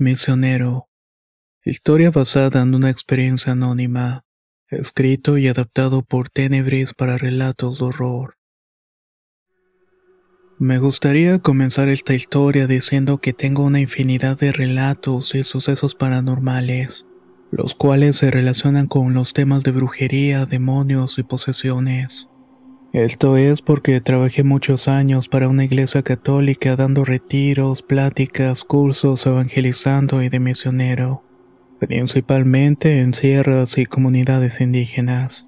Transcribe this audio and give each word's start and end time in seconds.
Misionero. 0.00 0.88
Historia 1.64 2.12
basada 2.12 2.62
en 2.62 2.72
una 2.72 2.88
experiencia 2.88 3.50
anónima. 3.50 4.24
Escrito 4.68 5.38
y 5.38 5.48
adaptado 5.48 6.02
por 6.02 6.30
Tenebris 6.30 6.94
para 6.94 7.18
relatos 7.18 7.80
de 7.80 7.86
horror. 7.86 8.36
Me 10.60 10.78
gustaría 10.78 11.40
comenzar 11.40 11.88
esta 11.88 12.14
historia 12.14 12.68
diciendo 12.68 13.18
que 13.18 13.32
tengo 13.32 13.64
una 13.64 13.80
infinidad 13.80 14.38
de 14.38 14.52
relatos 14.52 15.34
y 15.34 15.42
sucesos 15.42 15.96
paranormales, 15.96 17.04
los 17.50 17.74
cuales 17.74 18.14
se 18.14 18.30
relacionan 18.30 18.86
con 18.86 19.14
los 19.14 19.32
temas 19.32 19.64
de 19.64 19.72
brujería, 19.72 20.46
demonios 20.46 21.18
y 21.18 21.24
posesiones. 21.24 22.28
Esto 22.92 23.36
es 23.36 23.60
porque 23.60 24.00
trabajé 24.00 24.44
muchos 24.44 24.88
años 24.88 25.28
para 25.28 25.48
una 25.48 25.64
iglesia 25.64 26.02
católica 26.02 26.74
dando 26.74 27.04
retiros, 27.04 27.82
pláticas, 27.82 28.64
cursos, 28.64 29.26
evangelizando 29.26 30.22
y 30.22 30.30
de 30.30 30.40
misionero, 30.40 31.22
principalmente 31.80 33.00
en 33.00 33.12
sierras 33.12 33.76
y 33.76 33.84
comunidades 33.84 34.62
indígenas. 34.62 35.46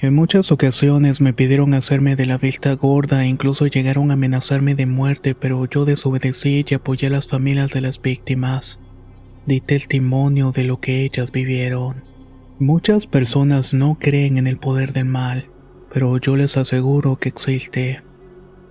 En 0.00 0.14
muchas 0.14 0.52
ocasiones 0.52 1.20
me 1.20 1.34
pidieron 1.34 1.74
hacerme 1.74 2.16
de 2.16 2.24
la 2.24 2.38
vista 2.38 2.72
gorda 2.72 3.24
e 3.24 3.28
incluso 3.28 3.66
llegaron 3.66 4.10
a 4.10 4.14
amenazarme 4.14 4.74
de 4.74 4.86
muerte, 4.86 5.34
pero 5.34 5.66
yo 5.68 5.84
desobedecí 5.84 6.64
y 6.66 6.74
apoyé 6.74 7.08
a 7.08 7.10
las 7.10 7.28
familias 7.28 7.72
de 7.72 7.82
las 7.82 8.00
víctimas. 8.00 8.80
Di 9.44 9.60
testimonio 9.60 10.50
de 10.50 10.64
lo 10.64 10.80
que 10.80 11.04
ellas 11.04 11.30
vivieron. 11.30 12.04
Muchas 12.58 13.06
personas 13.06 13.74
no 13.74 13.98
creen 14.00 14.38
en 14.38 14.46
el 14.46 14.56
poder 14.56 14.94
del 14.94 15.04
mal, 15.04 15.46
pero 15.94 16.18
yo 16.18 16.34
les 16.34 16.56
aseguro 16.56 17.16
que 17.20 17.28
existe. 17.28 18.02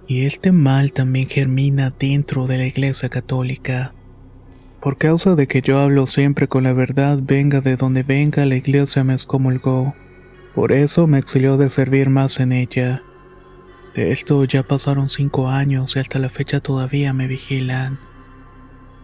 Y 0.08 0.26
este 0.26 0.52
mal 0.52 0.92
también 0.92 1.30
germina 1.30 1.94
dentro 1.98 2.48
de 2.48 2.58
la 2.58 2.66
Iglesia 2.66 3.08
Católica. 3.08 3.94
Por 4.82 4.98
causa 4.98 5.34
de 5.34 5.48
que 5.48 5.62
yo 5.62 5.80
hablo 5.80 6.06
siempre 6.06 6.50
con 6.50 6.66
la 6.66 6.74
verdad, 6.74 7.20
venga 7.22 7.62
de 7.62 7.78
donde 7.78 8.04
venga, 8.04 8.46
la 8.46 8.58
Iglesia 8.58 9.06
me 9.06 9.14
excomulgó. 9.14 9.96
Por 10.54 10.74
eso 10.74 11.08
me 11.08 11.18
exilió 11.18 11.56
de 11.56 11.70
servir 11.70 12.10
más 12.10 12.42
en 12.42 12.52
ella. 12.52 13.02
De 13.96 14.12
esto 14.12 14.44
ya 14.44 14.64
pasaron 14.64 15.08
cinco 15.10 15.48
años 15.48 15.96
y 15.96 16.00
hasta 16.00 16.20
la 16.20 16.28
fecha 16.28 16.60
todavía 16.60 17.14
me 17.14 17.28
vigilan. 17.28 18.00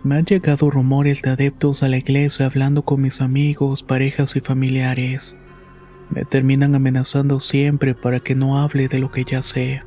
Me 0.04 0.18
han 0.18 0.26
llegado 0.26 0.70
rumores 0.70 1.22
de 1.22 1.30
adeptos 1.30 1.84
a 1.84 1.88
la 1.88 1.98
iglesia 1.98 2.48
hablando 2.48 2.82
con 2.82 3.00
mis 3.02 3.22
amigos, 3.22 3.82
parejas 3.82 4.36
y 4.36 4.42
familiares. 4.42 5.38
Me 6.10 6.26
terminan 6.26 6.76
amenazando 6.76 7.40
siempre 7.40 7.94
para 7.94 8.20
que 8.20 8.36
no 8.36 8.60
hable 8.60 8.88
de 8.88 9.00
lo 9.00 9.12
que 9.12 9.24
ya 9.24 9.42
sé. 9.42 9.84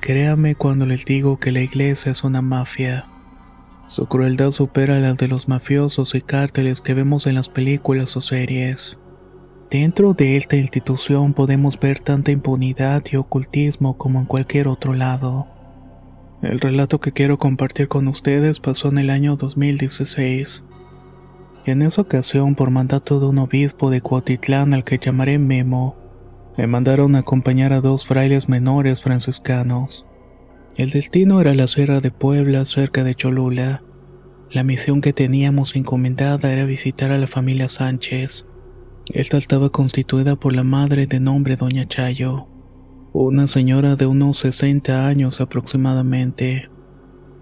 Créame 0.00 0.54
cuando 0.54 0.86
les 0.86 1.04
digo 1.04 1.38
que 1.38 1.52
la 1.52 1.60
iglesia 1.60 2.12
es 2.12 2.24
una 2.24 2.40
mafia. 2.40 3.04
Su 3.88 4.06
crueldad 4.06 4.52
supera 4.52 5.00
la 5.00 5.14
de 5.14 5.26
los 5.26 5.48
mafiosos 5.48 6.14
y 6.14 6.20
cárteles 6.20 6.80
que 6.80 6.94
vemos 6.94 7.26
en 7.26 7.34
las 7.34 7.48
películas 7.48 8.16
o 8.16 8.20
series. 8.20 8.96
Dentro 9.68 10.14
de 10.14 10.36
esta 10.36 10.56
institución 10.56 11.34
podemos 11.34 11.78
ver 11.78 12.00
tanta 12.00 12.30
impunidad 12.30 13.02
y 13.10 13.16
ocultismo 13.16 13.98
como 13.98 14.20
en 14.20 14.26
cualquier 14.26 14.68
otro 14.68 14.94
lado. 14.94 15.48
El 16.42 16.60
relato 16.60 17.00
que 17.00 17.12
quiero 17.12 17.38
compartir 17.38 17.88
con 17.88 18.08
ustedes 18.08 18.60
pasó 18.60 18.88
en 18.88 18.98
el 18.98 19.10
año 19.10 19.36
2016. 19.36 20.64
En 21.66 21.82
esa 21.82 22.02
ocasión, 22.02 22.54
por 22.54 22.70
mandato 22.70 23.20
de 23.20 23.26
un 23.26 23.38
obispo 23.38 23.90
de 23.90 24.00
Cuautitlán 24.00 24.74
al 24.74 24.84
que 24.84 24.98
llamaré 24.98 25.38
Memo, 25.38 25.96
me 26.56 26.66
mandaron 26.66 27.14
a 27.16 27.20
acompañar 27.20 27.72
a 27.72 27.80
dos 27.80 28.06
frailes 28.06 28.48
menores 28.48 29.02
franciscanos. 29.02 30.06
El 30.76 30.90
destino 30.90 31.40
era 31.40 31.54
la 31.54 31.66
Sierra 31.66 32.00
de 32.00 32.10
Puebla, 32.10 32.64
cerca 32.64 33.04
de 33.04 33.14
Cholula. 33.14 33.82
La 34.50 34.62
misión 34.62 35.00
que 35.00 35.12
teníamos 35.12 35.76
encomendada 35.76 36.52
era 36.52 36.64
visitar 36.64 37.12
a 37.12 37.18
la 37.18 37.26
familia 37.26 37.68
Sánchez 37.68 38.46
esta 39.12 39.38
estaba 39.38 39.70
constituida 39.70 40.36
por 40.36 40.54
la 40.54 40.62
madre 40.62 41.08
de 41.08 41.18
nombre 41.18 41.56
Doña 41.56 41.88
Chayo, 41.88 42.46
una 43.12 43.48
señora 43.48 43.96
de 43.96 44.06
unos 44.06 44.38
60 44.38 45.08
años 45.08 45.40
aproximadamente. 45.40 46.70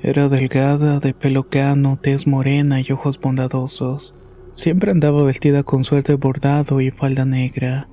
Era 0.09 0.31
delgada, 0.31 1.01
de 1.01 1.13
pelo 1.13 1.51
cano, 1.51 1.99
tez 2.01 2.27
morena 2.27 2.81
y 2.81 2.93
ojos 2.93 3.21
bondadosos. 3.21 4.15
Siempre 4.55 4.91
andaba 4.91 5.23
vestida 5.23 5.65
con 5.65 5.85
suerte 5.85 6.15
bordado 6.15 6.81
y 6.81 6.91
falda 6.91 7.27
negra. 7.27 7.91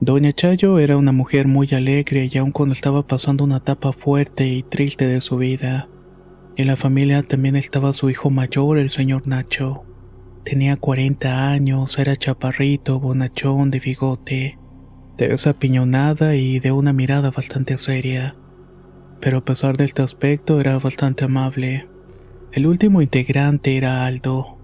Doña 0.00 0.32
Chayo 0.32 0.78
era 0.78 0.96
una 0.96 1.12
mujer 1.12 1.46
muy 1.46 1.68
alegre 1.74 2.30
y 2.32 2.38
aun 2.38 2.52
cuando 2.52 2.72
estaba 2.72 3.06
pasando 3.06 3.44
una 3.44 3.58
etapa 3.58 3.92
fuerte 3.92 4.46
y 4.46 4.62
triste 4.62 5.06
de 5.06 5.20
su 5.20 5.36
vida. 5.36 5.90
En 6.56 6.68
la 6.68 6.76
familia 6.76 7.22
también 7.22 7.54
estaba 7.54 7.92
su 7.92 8.08
hijo 8.08 8.30
mayor, 8.30 8.78
el 8.78 8.88
señor 8.88 9.28
Nacho. 9.28 9.84
Tenía 10.42 10.78
40 10.78 11.50
años, 11.50 11.98
era 11.98 12.16
chaparrito, 12.16 12.98
bonachón, 12.98 13.70
de 13.70 13.80
bigote, 13.80 14.58
de 15.18 15.34
esa 15.34 15.52
piñonada 15.52 16.34
y 16.34 16.60
de 16.60 16.72
una 16.72 16.94
mirada 16.94 17.30
bastante 17.30 17.76
seria. 17.76 18.36
Pero 19.20 19.38
a 19.38 19.44
pesar 19.44 19.76
de 19.76 19.84
este 19.84 20.02
aspecto 20.02 20.60
era 20.60 20.78
bastante 20.78 21.24
amable. 21.24 21.86
El 22.52 22.66
último 22.66 23.02
integrante 23.02 23.76
era 23.76 24.06
Aldo, 24.06 24.56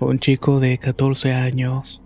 un 0.00 0.18
chico 0.18 0.60
de 0.60 0.78
14 0.78 1.32
años. 1.32 2.02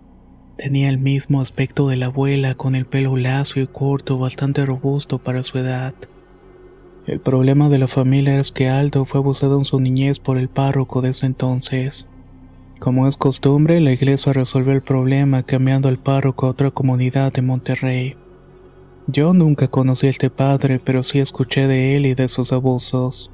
Tenía 0.57 0.89
el 0.89 0.97
mismo 0.97 1.41
aspecto 1.41 1.87
de 1.87 1.97
la 1.97 2.07
abuela 2.07 2.55
con 2.55 2.75
el 2.75 2.85
pelo 2.85 3.15
lacio 3.15 3.61
y 3.61 3.67
corto, 3.67 4.17
bastante 4.17 4.65
robusto 4.65 5.19
para 5.19 5.43
su 5.43 5.57
edad. 5.57 5.93
El 7.05 7.19
problema 7.19 7.69
de 7.69 7.77
la 7.77 7.87
familia 7.87 8.37
es 8.37 8.51
que 8.51 8.67
Aldo 8.67 9.05
fue 9.05 9.19
abusado 9.19 9.57
en 9.57 9.65
su 9.65 9.79
niñez 9.79 10.19
por 10.19 10.37
el 10.37 10.49
párroco 10.49 11.01
de 11.01 11.09
ese 11.09 11.25
entonces. 11.25 12.07
Como 12.79 13.07
es 13.07 13.17
costumbre, 13.17 13.79
la 13.79 13.91
iglesia 13.91 14.33
resolvió 14.33 14.73
el 14.73 14.81
problema 14.81 15.43
cambiando 15.43 15.89
al 15.89 15.97
párroco 15.97 16.45
a 16.45 16.49
otra 16.49 16.71
comunidad 16.71 17.31
de 17.33 17.41
Monterrey. 17.41 18.15
Yo 19.09 19.33
nunca 19.33 19.69
conocí 19.69 20.07
a 20.07 20.09
este 20.09 20.29
padre, 20.29 20.79
pero 20.83 21.01
sí 21.01 21.19
escuché 21.19 21.65
de 21.65 21.95
él 21.95 22.05
y 22.05 22.13
de 22.13 22.27
sus 22.27 22.51
abusos. 22.51 23.31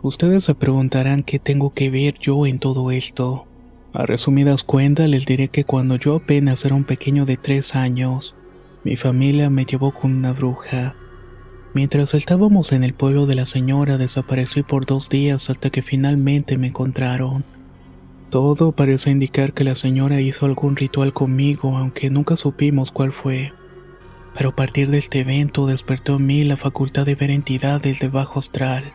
Ustedes 0.00 0.44
se 0.44 0.54
preguntarán 0.54 1.22
qué 1.22 1.38
tengo 1.38 1.74
que 1.74 1.90
ver 1.90 2.14
yo 2.18 2.46
en 2.46 2.58
todo 2.58 2.90
esto. 2.90 3.44
A 3.92 4.06
resumidas 4.06 4.62
cuentas 4.62 5.06
les 5.06 5.26
diré 5.26 5.48
que 5.48 5.64
cuando 5.64 5.96
yo 5.96 6.16
apenas 6.16 6.64
era 6.64 6.74
un 6.74 6.84
pequeño 6.84 7.26
de 7.26 7.36
tres 7.36 7.74
años, 7.74 8.34
mi 8.84 8.96
familia 8.96 9.50
me 9.50 9.66
llevó 9.66 9.90
con 9.90 10.14
una 10.14 10.32
bruja. 10.32 10.94
Mientras 11.74 12.14
estábamos 12.14 12.72
en 12.72 12.82
el 12.82 12.94
pueblo 12.94 13.26
de 13.26 13.34
la 13.34 13.44
señora 13.44 13.98
desaparecí 13.98 14.62
por 14.62 14.86
dos 14.86 15.10
días 15.10 15.50
hasta 15.50 15.68
que 15.68 15.82
finalmente 15.82 16.56
me 16.56 16.68
encontraron. 16.68 17.44
Todo 18.30 18.72
parece 18.72 19.10
indicar 19.10 19.52
que 19.52 19.64
la 19.64 19.74
señora 19.74 20.22
hizo 20.22 20.46
algún 20.46 20.74
ritual 20.74 21.12
conmigo, 21.12 21.76
aunque 21.76 22.08
nunca 22.08 22.36
supimos 22.36 22.92
cuál 22.92 23.12
fue. 23.12 23.52
Pero 24.36 24.50
a 24.50 24.54
partir 24.54 24.90
de 24.90 24.98
este 24.98 25.20
evento 25.20 25.66
despertó 25.66 26.16
en 26.16 26.26
mí 26.26 26.44
la 26.44 26.56
facultad 26.56 27.06
de 27.06 27.14
ver 27.14 27.30
entidades 27.30 27.98
de 28.00 28.08
bajo 28.08 28.38
astral. 28.38 28.92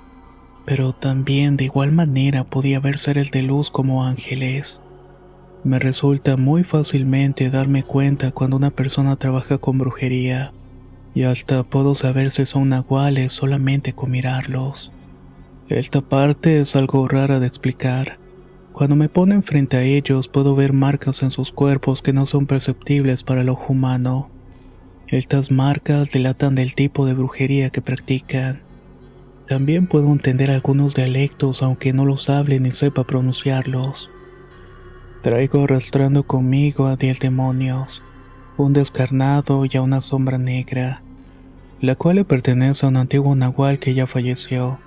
Pero 0.65 0.93
también 0.93 1.57
de 1.57 1.65
igual 1.65 1.91
manera 1.91 2.43
podía 2.43 2.79
ver 2.79 2.99
seres 2.99 3.31
de 3.31 3.41
luz 3.41 3.71
como 3.71 4.05
ángeles. 4.05 4.81
Me 5.63 5.79
resulta 5.79 6.37
muy 6.37 6.63
fácilmente 6.63 7.49
darme 7.49 7.83
cuenta 7.83 8.31
cuando 8.31 8.57
una 8.57 8.71
persona 8.71 9.15
trabaja 9.15 9.57
con 9.57 9.77
brujería, 9.77 10.53
y 11.13 11.23
hasta 11.23 11.63
puedo 11.63 11.95
saber 11.95 12.31
si 12.31 12.45
son 12.45 12.69
nahuales 12.69 13.33
solamente 13.33 13.93
con 13.93 14.11
mirarlos. 14.11 14.91
Esta 15.69 16.01
parte 16.01 16.61
es 16.61 16.75
algo 16.75 17.07
rara 17.07 17.39
de 17.39 17.47
explicar 17.47 18.21
cuando 18.73 18.95
me 18.95 19.09
ponen 19.09 19.43
frente 19.43 19.77
a 19.77 19.83
ellos 19.83 20.27
puedo 20.27 20.55
ver 20.55 20.73
marcas 20.73 21.23
en 21.23 21.29
sus 21.29 21.51
cuerpos 21.51 22.01
que 22.01 22.13
no 22.13 22.25
son 22.25 22.47
perceptibles 22.47 23.23
para 23.23 23.41
el 23.41 23.49
ojo 23.49 23.73
humano. 23.73 24.29
Estas 25.11 25.51
marcas 25.51 26.09
delatan 26.09 26.55
del 26.55 26.73
tipo 26.73 27.05
de 27.05 27.13
brujería 27.13 27.69
que 27.69 27.81
practican. 27.81 28.61
También 29.45 29.87
puedo 29.87 30.09
entender 30.09 30.49
algunos 30.49 30.95
dialectos 30.95 31.61
aunque 31.61 31.91
no 31.91 32.05
los 32.05 32.29
hable 32.29 32.61
ni 32.61 32.71
sepa 32.71 33.03
pronunciarlos. 33.03 34.09
Traigo 35.21 35.65
arrastrando 35.65 36.23
conmigo 36.23 36.85
a 36.85 36.95
diez 36.95 37.19
demonios, 37.19 38.01
un 38.55 38.71
descarnado 38.71 39.65
y 39.65 39.75
a 39.75 39.81
una 39.81 39.99
sombra 39.99 40.37
negra, 40.37 41.01
la 41.81 41.95
cual 41.95 42.15
le 42.15 42.23
pertenece 42.23 42.85
a 42.85 42.89
un 42.89 42.95
antiguo 42.95 43.35
nahual 43.35 43.79
que 43.79 43.93
ya 43.93 44.07
falleció. 44.07 44.79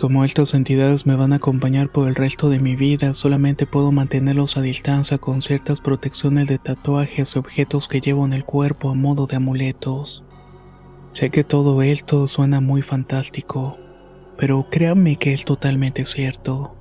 Como 0.00 0.24
estas 0.24 0.54
entidades 0.54 1.06
me 1.06 1.14
van 1.14 1.32
a 1.32 1.36
acompañar 1.36 1.88
por 1.88 2.08
el 2.08 2.16
resto 2.16 2.50
de 2.50 2.58
mi 2.58 2.74
vida, 2.74 3.14
solamente 3.14 3.64
puedo 3.64 3.92
mantenerlos 3.92 4.56
a 4.56 4.60
distancia 4.60 5.18
con 5.18 5.40
ciertas 5.40 5.80
protecciones 5.80 6.48
de 6.48 6.58
tatuajes 6.58 7.34
y 7.34 7.38
objetos 7.38 7.86
que 7.86 8.00
llevo 8.00 8.26
en 8.26 8.32
el 8.32 8.44
cuerpo 8.44 8.90
a 8.90 8.94
modo 8.94 9.26
de 9.28 9.36
amuletos. 9.36 10.24
Sé 11.12 11.30
que 11.30 11.44
todo 11.44 11.80
esto 11.82 12.26
suena 12.26 12.60
muy 12.60 12.82
fantástico, 12.82 13.78
pero 14.36 14.66
créanme 14.68 15.14
que 15.14 15.32
es 15.32 15.44
totalmente 15.44 16.04
cierto. 16.04 16.74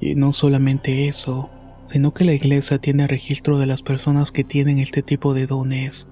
Y 0.00 0.14
no 0.14 0.32
solamente 0.32 1.08
eso, 1.08 1.50
sino 1.88 2.14
que 2.14 2.24
la 2.24 2.32
iglesia 2.32 2.78
tiene 2.78 3.06
registro 3.06 3.58
de 3.58 3.66
las 3.66 3.82
personas 3.82 4.32
que 4.32 4.44
tienen 4.44 4.78
este 4.78 5.02
tipo 5.02 5.34
de 5.34 5.46
dones, 5.46 6.08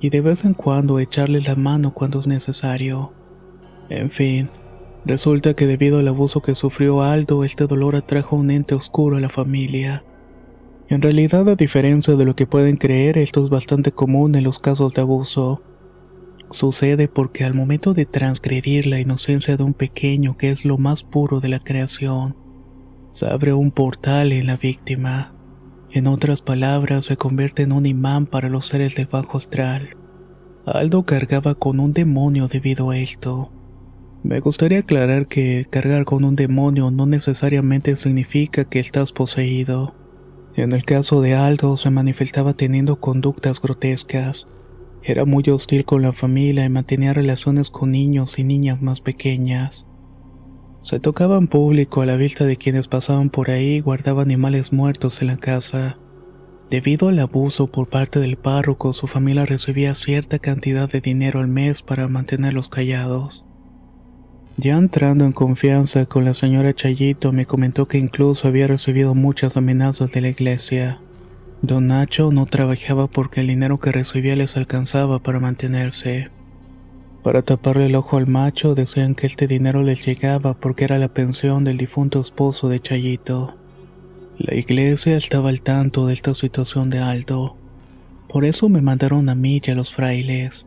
y 0.00 0.08
de 0.08 0.22
vez 0.22 0.46
en 0.46 0.54
cuando 0.54 1.00
echarles 1.00 1.46
la 1.46 1.54
mano 1.54 1.92
cuando 1.92 2.18
es 2.20 2.26
necesario. 2.26 3.12
En 3.90 4.10
fin, 4.10 4.48
resulta 5.06 5.54
que 5.54 5.66
debido 5.66 6.00
al 6.00 6.08
abuso 6.08 6.42
que 6.42 6.54
sufrió 6.54 7.00
Aldo, 7.00 7.44
este 7.44 7.66
dolor 7.66 7.94
atrajo 7.94 8.36
un 8.36 8.50
ente 8.50 8.74
oscuro 8.74 9.16
a 9.16 9.20
la 9.20 9.30
familia. 9.30 10.04
En 10.88 11.00
realidad, 11.00 11.48
a 11.48 11.54
diferencia 11.54 12.14
de 12.16 12.24
lo 12.24 12.34
que 12.34 12.46
pueden 12.46 12.76
creer, 12.76 13.16
esto 13.16 13.42
es 13.44 13.50
bastante 13.50 13.92
común 13.92 14.34
en 14.34 14.44
los 14.44 14.58
casos 14.58 14.94
de 14.94 15.02
abuso. 15.02 15.62
Sucede 16.50 17.08
porque 17.08 17.44
al 17.44 17.54
momento 17.54 17.94
de 17.94 18.04
transgredir 18.04 18.86
la 18.86 19.00
inocencia 19.00 19.56
de 19.56 19.62
un 19.62 19.74
pequeño 19.74 20.36
que 20.36 20.50
es 20.50 20.64
lo 20.64 20.76
más 20.76 21.02
puro 21.02 21.40
de 21.40 21.48
la 21.48 21.60
creación, 21.60 22.36
se 23.10 23.26
abre 23.26 23.52
un 23.52 23.70
portal 23.70 24.32
en 24.32 24.46
la 24.46 24.56
víctima. 24.56 25.34
En 25.90 26.06
otras 26.08 26.42
palabras, 26.42 27.04
se 27.06 27.16
convierte 27.16 27.62
en 27.62 27.72
un 27.72 27.86
imán 27.86 28.26
para 28.26 28.48
los 28.48 28.66
seres 28.66 28.94
del 28.96 29.06
bajo 29.06 29.38
astral. 29.38 29.96
Aldo 30.66 31.04
cargaba 31.04 31.54
con 31.54 31.80
un 31.80 31.92
demonio 31.92 32.48
debido 32.48 32.90
a 32.90 32.98
esto. 32.98 33.50
Me 34.22 34.40
gustaría 34.40 34.80
aclarar 34.80 35.26
que 35.28 35.66
cargar 35.70 36.04
con 36.04 36.24
un 36.24 36.36
demonio 36.36 36.90
no 36.90 37.06
necesariamente 37.06 37.96
significa 37.96 38.64
que 38.64 38.80
estás 38.80 39.12
poseído. 39.12 39.94
En 40.54 40.72
el 40.72 40.84
caso 40.84 41.20
de 41.20 41.34
Aldo 41.34 41.76
se 41.76 41.90
manifestaba 41.90 42.54
teniendo 42.54 42.98
conductas 42.98 43.60
grotescas, 43.60 44.48
era 45.08 45.24
muy 45.24 45.44
hostil 45.50 45.84
con 45.84 46.02
la 46.02 46.12
familia 46.12 46.64
y 46.64 46.68
mantenía 46.68 47.12
relaciones 47.12 47.70
con 47.70 47.92
niños 47.92 48.40
y 48.40 48.44
niñas 48.44 48.82
más 48.82 49.00
pequeñas. 49.00 49.86
Se 50.80 50.98
tocaba 50.98 51.38
en 51.38 51.46
público 51.46 52.02
a 52.02 52.06
la 52.06 52.16
vista 52.16 52.44
de 52.44 52.56
quienes 52.56 52.88
pasaban 52.88 53.30
por 53.30 53.52
ahí 53.52 53.76
y 53.76 53.80
guardaba 53.80 54.22
animales 54.22 54.72
muertos 54.72 55.22
en 55.22 55.28
la 55.28 55.36
casa. 55.36 56.00
Debido 56.70 57.06
al 57.08 57.20
abuso 57.20 57.68
por 57.68 57.88
parte 57.88 58.18
del 58.18 58.36
párroco, 58.36 58.92
su 58.92 59.06
familia 59.06 59.46
recibía 59.46 59.94
cierta 59.94 60.40
cantidad 60.40 60.90
de 60.90 61.00
dinero 61.00 61.38
al 61.38 61.46
mes 61.46 61.82
para 61.82 62.08
mantenerlos 62.08 62.68
callados. 62.68 63.46
Ya 64.58 64.78
entrando 64.78 65.26
en 65.26 65.32
confianza 65.32 66.06
con 66.06 66.24
la 66.24 66.32
señora 66.32 66.74
Chayito, 66.74 67.30
me 67.30 67.44
comentó 67.44 67.86
que 67.88 67.98
incluso 67.98 68.48
había 68.48 68.66
recibido 68.66 69.14
muchas 69.14 69.56
amenazas 69.58 70.10
de 70.12 70.22
la 70.22 70.28
iglesia. 70.28 70.98
Don 71.60 71.88
Nacho 71.88 72.30
no 72.32 72.46
trabajaba 72.46 73.06
porque 73.06 73.40
el 73.40 73.48
dinero 73.48 73.78
que 73.78 73.92
recibía 73.92 74.34
les 74.34 74.56
alcanzaba 74.56 75.18
para 75.18 75.40
mantenerse. 75.40 76.30
Para 77.22 77.42
taparle 77.42 77.86
el 77.86 77.96
ojo 77.96 78.16
al 78.16 78.26
macho 78.26 78.74
decían 78.74 79.14
que 79.14 79.26
este 79.26 79.46
dinero 79.46 79.82
les 79.82 80.06
llegaba 80.06 80.54
porque 80.54 80.84
era 80.84 80.98
la 80.98 81.08
pensión 81.08 81.64
del 81.64 81.76
difunto 81.76 82.20
esposo 82.20 82.70
de 82.70 82.80
Chayito. 82.80 83.56
La 84.38 84.54
iglesia 84.54 85.18
estaba 85.18 85.50
al 85.50 85.60
tanto 85.60 86.06
de 86.06 86.14
esta 86.14 86.32
situación 86.32 86.88
de 86.88 87.00
Aldo. 87.00 87.56
Por 88.28 88.46
eso 88.46 88.70
me 88.70 88.80
mandaron 88.80 89.28
a 89.28 89.34
mí 89.34 89.60
y 89.62 89.70
a 89.70 89.74
los 89.74 89.92
frailes. 89.92 90.66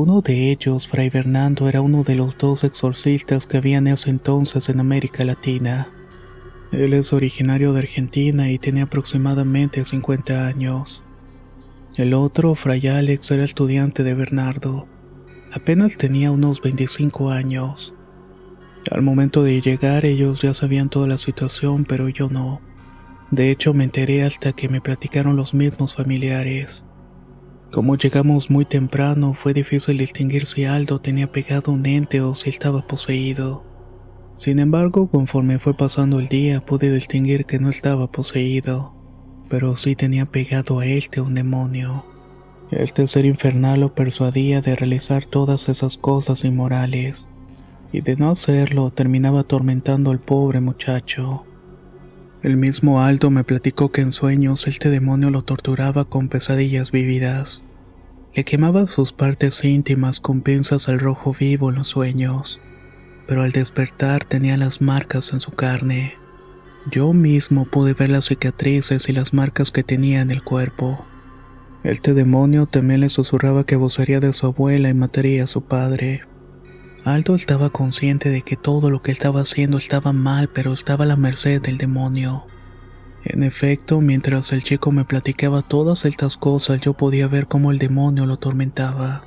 Uno 0.00 0.20
de 0.20 0.52
ellos, 0.52 0.86
Fray 0.86 1.10
Bernardo, 1.10 1.68
era 1.68 1.80
uno 1.80 2.04
de 2.04 2.14
los 2.14 2.38
dos 2.38 2.62
exorcistas 2.62 3.48
que 3.48 3.56
había 3.56 3.78
en 3.78 3.88
ese 3.88 4.10
entonces 4.10 4.68
en 4.68 4.78
América 4.78 5.24
Latina. 5.24 5.88
Él 6.70 6.94
es 6.94 7.12
originario 7.12 7.72
de 7.72 7.80
Argentina 7.80 8.48
y 8.48 8.60
tenía 8.60 8.84
aproximadamente 8.84 9.84
50 9.84 10.46
años. 10.46 11.02
El 11.96 12.14
otro, 12.14 12.54
Fray 12.54 12.86
Alex, 12.86 13.28
era 13.32 13.42
estudiante 13.42 14.04
de 14.04 14.14
Bernardo. 14.14 14.86
Apenas 15.52 15.96
tenía 15.96 16.30
unos 16.30 16.62
25 16.62 17.30
años. 17.30 17.92
Al 18.92 19.02
momento 19.02 19.42
de 19.42 19.60
llegar 19.60 20.04
ellos 20.04 20.42
ya 20.42 20.54
sabían 20.54 20.90
toda 20.90 21.08
la 21.08 21.18
situación, 21.18 21.84
pero 21.84 22.08
yo 22.08 22.28
no. 22.28 22.60
De 23.32 23.50
hecho 23.50 23.74
me 23.74 23.82
enteré 23.82 24.22
hasta 24.22 24.52
que 24.52 24.68
me 24.68 24.80
platicaron 24.80 25.34
los 25.34 25.54
mismos 25.54 25.96
familiares. 25.96 26.84
Como 27.70 27.96
llegamos 27.96 28.50
muy 28.50 28.64
temprano, 28.64 29.34
fue 29.34 29.52
difícil 29.52 29.98
distinguir 29.98 30.46
si 30.46 30.64
Aldo 30.64 31.00
tenía 31.00 31.30
pegado 31.30 31.70
un 31.70 31.84
ente 31.84 32.22
o 32.22 32.34
si 32.34 32.48
estaba 32.48 32.86
poseído. 32.86 33.62
Sin 34.38 34.58
embargo, 34.58 35.10
conforme 35.10 35.58
fue 35.58 35.74
pasando 35.74 36.18
el 36.18 36.28
día, 36.28 36.64
pude 36.64 36.90
distinguir 36.90 37.44
que 37.44 37.58
no 37.58 37.68
estaba 37.68 38.10
poseído, 38.10 38.94
pero 39.50 39.76
sí 39.76 39.96
tenía 39.96 40.26
pegado 40.26 40.80
a 40.80 40.86
este 40.86 41.20
un 41.20 41.34
demonio. 41.34 42.04
Este 42.70 43.06
ser 43.06 43.26
infernal 43.26 43.80
lo 43.80 43.94
persuadía 43.94 44.62
de 44.62 44.74
realizar 44.74 45.26
todas 45.26 45.68
esas 45.68 45.98
cosas 45.98 46.44
inmorales, 46.44 47.28
y 47.92 48.00
de 48.00 48.16
no 48.16 48.30
hacerlo 48.30 48.90
terminaba 48.90 49.40
atormentando 49.40 50.10
al 50.10 50.20
pobre 50.20 50.60
muchacho. 50.60 51.44
El 52.40 52.56
mismo 52.56 53.02
Aldo 53.02 53.30
me 53.30 53.42
platicó 53.42 53.90
que 53.90 54.00
en 54.00 54.12
sueños 54.12 54.68
este 54.68 54.90
demonio 54.90 55.30
lo 55.30 55.42
torturaba 55.42 56.04
con 56.04 56.28
pesadillas 56.28 56.92
vívidas. 56.92 57.62
Le 58.32 58.44
quemaba 58.44 58.86
sus 58.86 59.12
partes 59.12 59.64
íntimas 59.64 60.20
con 60.20 60.42
pinzas 60.42 60.88
al 60.88 61.00
rojo 61.00 61.34
vivo 61.38 61.70
en 61.70 61.76
los 61.76 61.88
sueños, 61.88 62.60
pero 63.26 63.42
al 63.42 63.50
despertar 63.50 64.24
tenía 64.24 64.56
las 64.56 64.80
marcas 64.80 65.32
en 65.32 65.40
su 65.40 65.50
carne. 65.50 66.14
Yo 66.92 67.12
mismo 67.12 67.64
pude 67.64 67.92
ver 67.92 68.10
las 68.10 68.26
cicatrices 68.26 69.08
y 69.08 69.12
las 69.12 69.34
marcas 69.34 69.72
que 69.72 69.82
tenía 69.82 70.20
en 70.20 70.30
el 70.30 70.44
cuerpo. 70.44 71.04
Este 71.82 72.14
demonio 72.14 72.66
también 72.66 73.00
le 73.00 73.08
susurraba 73.08 73.64
que 73.64 73.74
abusaría 73.74 74.20
de 74.20 74.32
su 74.32 74.46
abuela 74.46 74.88
y 74.88 74.94
mataría 74.94 75.42
a 75.42 75.48
su 75.48 75.62
padre. 75.62 76.22
Aldo 77.12 77.34
estaba 77.34 77.70
consciente 77.70 78.28
de 78.28 78.42
que 78.42 78.56
todo 78.56 78.90
lo 78.90 79.02
que 79.02 79.12
estaba 79.12 79.40
haciendo 79.40 79.78
estaba 79.78 80.12
mal, 80.12 80.48
pero 80.48 80.72
estaba 80.72 81.04
a 81.04 81.08
la 81.08 81.16
merced 81.16 81.62
del 81.62 81.78
demonio. 81.78 82.44
En 83.24 83.42
efecto, 83.42 84.00
mientras 84.00 84.52
el 84.52 84.62
chico 84.62 84.92
me 84.92 85.04
platicaba 85.04 85.62
todas 85.62 86.04
estas 86.04 86.36
cosas, 86.36 86.80
yo 86.80 86.94
podía 86.94 87.26
ver 87.26 87.46
cómo 87.46 87.72
el 87.72 87.78
demonio 87.78 88.26
lo 88.26 88.34
atormentaba. 88.34 89.24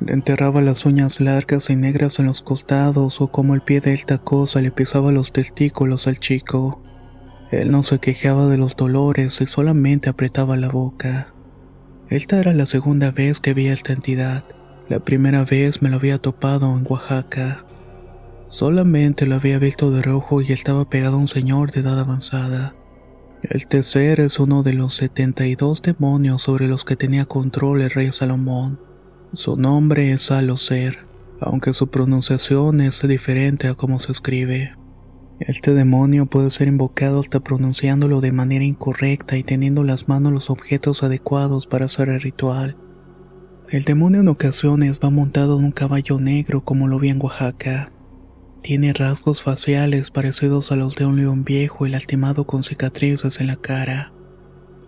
Le 0.00 0.12
enterraba 0.12 0.62
las 0.62 0.86
uñas 0.86 1.20
largas 1.20 1.70
y 1.70 1.76
negras 1.76 2.18
en 2.18 2.26
los 2.26 2.42
costados 2.42 3.20
o 3.20 3.28
como 3.28 3.54
el 3.54 3.62
pie 3.62 3.80
de 3.80 3.92
esta 3.92 4.18
cosa 4.18 4.60
le 4.60 4.70
pisaba 4.70 5.12
los 5.12 5.32
testículos 5.32 6.06
al 6.06 6.20
chico. 6.20 6.82
Él 7.50 7.70
no 7.70 7.82
se 7.82 7.98
quejaba 7.98 8.48
de 8.48 8.58
los 8.58 8.76
dolores 8.76 9.40
y 9.40 9.46
solamente 9.46 10.08
apretaba 10.08 10.56
la 10.56 10.68
boca. 10.68 11.34
Esta 12.10 12.38
era 12.38 12.54
la 12.54 12.66
segunda 12.66 13.10
vez 13.10 13.40
que 13.40 13.54
vi 13.54 13.68
a 13.68 13.72
esta 13.72 13.92
entidad. 13.92 14.44
La 14.88 15.00
primera 15.00 15.44
vez 15.44 15.82
me 15.82 15.90
lo 15.90 15.96
había 15.96 16.16
topado 16.16 16.74
en 16.74 16.86
Oaxaca. 16.88 17.62
Solamente 18.48 19.26
lo 19.26 19.34
había 19.34 19.58
visto 19.58 19.90
de 19.90 20.00
rojo 20.00 20.40
y 20.40 20.52
estaba 20.52 20.88
pegado 20.88 21.16
a 21.16 21.20
un 21.20 21.28
señor 21.28 21.72
de 21.72 21.80
edad 21.80 22.00
avanzada. 22.00 22.74
Este 23.42 23.82
ser 23.82 24.18
es 24.20 24.40
uno 24.40 24.62
de 24.62 24.72
los 24.72 24.94
72 24.94 25.82
demonios 25.82 26.40
sobre 26.40 26.68
los 26.68 26.86
que 26.86 26.96
tenía 26.96 27.26
control 27.26 27.82
el 27.82 27.90
rey 27.90 28.10
Salomón. 28.12 28.80
Su 29.34 29.58
nombre 29.58 30.10
es 30.12 30.30
Alocer, 30.30 31.00
aunque 31.38 31.74
su 31.74 31.88
pronunciación 31.88 32.80
es 32.80 33.06
diferente 33.06 33.68
a 33.68 33.74
cómo 33.74 33.98
se 33.98 34.12
escribe. 34.12 34.74
Este 35.38 35.74
demonio 35.74 36.24
puede 36.24 36.48
ser 36.48 36.66
invocado 36.66 37.20
hasta 37.20 37.40
pronunciándolo 37.40 38.22
de 38.22 38.32
manera 38.32 38.64
incorrecta 38.64 39.36
y 39.36 39.44
teniendo 39.44 39.84
las 39.84 40.08
manos 40.08 40.32
los 40.32 40.48
objetos 40.48 41.02
adecuados 41.02 41.66
para 41.66 41.84
hacer 41.84 42.08
el 42.08 42.22
ritual. 42.22 42.76
El 43.70 43.84
demonio 43.84 44.22
en 44.22 44.28
ocasiones 44.28 44.98
va 44.98 45.10
montado 45.10 45.58
en 45.58 45.66
un 45.66 45.72
caballo 45.72 46.18
negro 46.18 46.64
como 46.64 46.88
lo 46.88 46.98
vi 46.98 47.10
en 47.10 47.20
Oaxaca. 47.22 47.92
Tiene 48.62 48.94
rasgos 48.94 49.42
faciales 49.42 50.10
parecidos 50.10 50.72
a 50.72 50.76
los 50.76 50.96
de 50.96 51.04
un 51.04 51.16
león 51.16 51.44
viejo 51.44 51.86
y 51.86 51.90
lastimado 51.90 52.46
con 52.46 52.64
cicatrices 52.64 53.40
en 53.40 53.48
la 53.48 53.56
cara. 53.56 54.14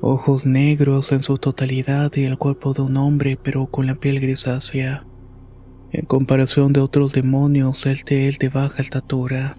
Ojos 0.00 0.46
negros 0.46 1.12
en 1.12 1.22
su 1.22 1.36
totalidad 1.36 2.10
y 2.14 2.24
el 2.24 2.38
cuerpo 2.38 2.72
de 2.72 2.80
un 2.80 2.96
hombre 2.96 3.38
pero 3.42 3.66
con 3.66 3.86
la 3.86 3.96
piel 3.96 4.18
grisácea. 4.18 5.04
En 5.92 6.06
comparación 6.06 6.72
de 6.72 6.80
otros 6.80 7.12
demonios, 7.12 7.84
de 7.84 8.28
él 8.28 8.36
de 8.40 8.48
baja 8.48 8.80
estatura. 8.80 9.58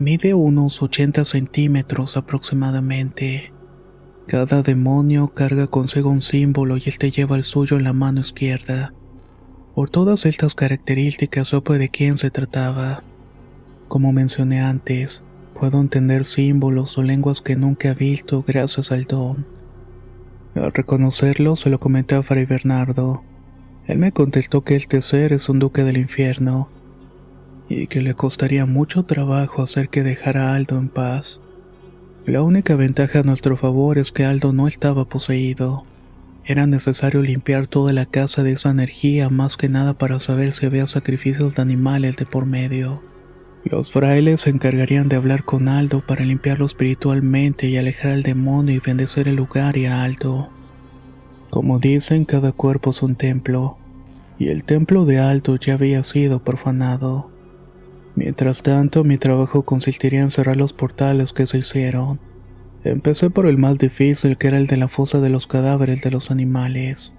Mide 0.00 0.34
unos 0.34 0.82
80 0.82 1.24
centímetros 1.24 2.16
aproximadamente. 2.16 3.52
Cada 4.30 4.62
demonio 4.62 5.26
carga 5.34 5.66
consigo 5.66 6.08
un 6.08 6.22
símbolo 6.22 6.76
y 6.76 6.82
este 6.86 7.10
lleva 7.10 7.34
el 7.34 7.42
suyo 7.42 7.76
en 7.76 7.82
la 7.82 7.92
mano 7.92 8.20
izquierda. 8.20 8.94
Por 9.74 9.90
todas 9.90 10.24
estas 10.24 10.54
características 10.54 11.48
supe 11.48 11.78
de 11.78 11.88
quién 11.88 12.16
se 12.16 12.30
trataba. 12.30 13.02
Como 13.88 14.12
mencioné 14.12 14.60
antes, 14.60 15.24
puedo 15.58 15.80
entender 15.80 16.24
símbolos 16.24 16.96
o 16.96 17.02
lenguas 17.02 17.40
que 17.40 17.56
nunca 17.56 17.88
he 17.88 17.94
visto 17.94 18.44
gracias 18.46 18.92
al 18.92 19.02
don. 19.06 19.46
Al 20.54 20.72
reconocerlo 20.72 21.56
se 21.56 21.68
lo 21.68 21.80
comenté 21.80 22.14
a 22.14 22.22
Fray 22.22 22.44
Bernardo. 22.44 23.24
Él 23.88 23.98
me 23.98 24.12
contestó 24.12 24.62
que 24.62 24.76
este 24.76 25.02
ser 25.02 25.32
es 25.32 25.48
un 25.48 25.58
duque 25.58 25.82
del 25.82 25.96
infierno 25.96 26.68
y 27.68 27.88
que 27.88 28.00
le 28.00 28.14
costaría 28.14 28.64
mucho 28.64 29.02
trabajo 29.02 29.60
hacer 29.60 29.88
que 29.88 30.04
dejara 30.04 30.52
a 30.52 30.54
Aldo 30.54 30.78
en 30.78 30.88
paz. 30.88 31.40
La 32.26 32.42
única 32.42 32.76
ventaja 32.76 33.20
a 33.20 33.22
nuestro 33.22 33.56
favor 33.56 33.96
es 33.96 34.12
que 34.12 34.26
Aldo 34.26 34.52
no 34.52 34.68
estaba 34.68 35.06
poseído. 35.06 35.84
Era 36.44 36.66
necesario 36.66 37.22
limpiar 37.22 37.66
toda 37.66 37.94
la 37.94 38.04
casa 38.04 38.42
de 38.42 38.52
esa 38.52 38.70
energía 38.70 39.30
más 39.30 39.56
que 39.56 39.70
nada 39.70 39.94
para 39.94 40.20
saber 40.20 40.52
si 40.52 40.66
había 40.66 40.86
sacrificios 40.86 41.54
de 41.54 41.62
animales 41.62 42.16
de 42.16 42.26
por 42.26 42.44
medio. 42.44 43.02
Los 43.64 43.90
frailes 43.90 44.42
se 44.42 44.50
encargarían 44.50 45.08
de 45.08 45.16
hablar 45.16 45.44
con 45.44 45.68
Aldo 45.68 46.00
para 46.00 46.24
limpiarlo 46.24 46.66
espiritualmente 46.66 47.68
y 47.68 47.78
alejar 47.78 48.12
al 48.12 48.22
demonio 48.22 48.74
y 48.74 48.80
bendecir 48.80 49.26
el 49.26 49.36
lugar 49.36 49.78
y 49.78 49.86
a 49.86 50.02
Aldo. 50.02 50.50
Como 51.48 51.78
dicen, 51.78 52.26
cada 52.26 52.52
cuerpo 52.52 52.90
es 52.90 53.02
un 53.02 53.16
templo, 53.16 53.78
y 54.38 54.48
el 54.48 54.64
templo 54.64 55.04
de 55.04 55.18
Aldo 55.18 55.56
ya 55.56 55.74
había 55.74 56.02
sido 56.02 56.40
profanado. 56.40 57.29
Mientras 58.14 58.62
tanto, 58.62 59.04
mi 59.04 59.18
trabajo 59.18 59.62
consistiría 59.62 60.20
en 60.20 60.30
cerrar 60.30 60.56
los 60.56 60.72
portales 60.72 61.32
que 61.32 61.46
se 61.46 61.58
hicieron. 61.58 62.18
Empecé 62.84 63.30
por 63.30 63.46
el 63.46 63.58
más 63.58 63.78
difícil, 63.78 64.36
que 64.36 64.48
era 64.48 64.58
el 64.58 64.66
de 64.66 64.76
la 64.76 64.88
fosa 64.88 65.20
de 65.20 65.28
los 65.28 65.46
cadáveres 65.46 66.02
de 66.02 66.10
los 66.10 66.30
animales. 66.30 67.12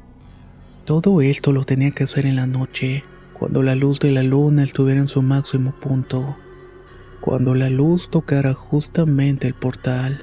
Todo 0.85 1.21
esto 1.21 1.51
lo 1.51 1.65
tenía 1.65 1.91
que 1.91 2.03
hacer 2.03 2.25
en 2.25 2.35
la 2.35 2.47
noche, 2.47 3.03
cuando 3.33 3.63
la 3.63 3.75
luz 3.75 3.99
de 3.99 4.11
la 4.11 4.23
luna 4.23 4.63
estuviera 4.63 4.99
en 4.99 5.07
su 5.07 5.21
máximo 5.21 5.71
punto. 5.79 6.35
Cuando 7.21 7.53
la 7.53 7.69
luz 7.69 8.09
tocara 8.09 8.53
justamente 8.53 9.47
el 9.47 9.53
portal. 9.53 10.21